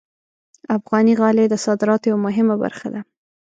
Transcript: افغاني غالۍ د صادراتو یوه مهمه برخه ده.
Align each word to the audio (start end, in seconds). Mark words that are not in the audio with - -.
افغاني 0.77 1.13
غالۍ 1.19 1.45
د 1.49 1.55
صادراتو 1.65 2.05
یوه 2.11 2.21
مهمه 2.27 2.55
برخه 2.63 2.87
ده. 2.93 3.01